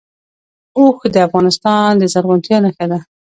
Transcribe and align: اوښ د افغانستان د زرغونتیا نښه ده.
اوښ 0.77 0.97
د 1.13 1.15
افغانستان 1.27 1.89
د 1.97 2.03
زرغونتیا 2.13 2.57
نښه 2.65 2.85
ده. 2.91 2.99